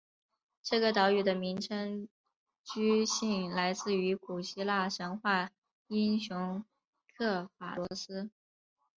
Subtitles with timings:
[0.63, 2.07] 这个岛屿的名称
[2.63, 5.51] 据信来自于古希腊神话
[5.89, 6.65] 英雄
[7.15, 8.31] 刻法罗斯。